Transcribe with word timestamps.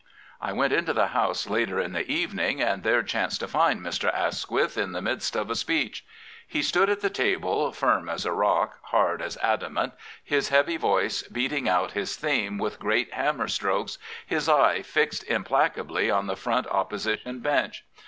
I 0.41 0.51
went 0.51 0.73
into 0.73 0.93
the 0.93 1.09
House 1.09 1.47
later 1.47 1.79
in 1.79 1.93
the 1.93 2.11
evening, 2.11 2.59
and 2.59 2.81
there 2.81 3.03
chanced 3.03 3.39
to 3.41 3.47
find 3.47 3.81
Mr. 3.81 4.11
Asquith 4.11 4.75
in 4.75 4.93
the 4.93 5.01
midst 5.03 5.35
of 5.35 5.51
a 5.51 5.55
speech. 5.55 6.03
He 6.47 6.63
stood 6.63 6.89
at 6.89 7.01
the 7.01 7.09
table 7.11 7.71
firm 7.71 8.09
as 8.09 8.25
a 8.25 8.31
rock, 8.33 8.79
hard 8.85 9.21
as 9.21 9.37
adamant, 9.43 9.93
his 10.23 10.49
heavy 10.49 10.77
voice 10.77 11.21
beating 11.27 11.69
out 11.69 11.91
his 11.91 12.15
theme 12.15 12.57
with 12.57 12.79
great 12.79 13.13
hammer 13.13 13.47
strokes, 13.47 13.99
his 14.25 14.49
eye 14.49 14.81
fixed 14.81 15.23
implacably 15.25 16.09
on 16.09 16.25
the 16.25 16.35
front 16.35 16.65
Opposition 16.65 17.37
bench. 17.39 17.85